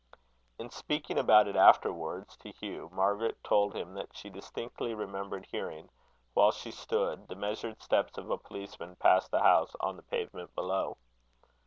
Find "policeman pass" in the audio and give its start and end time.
8.39-9.27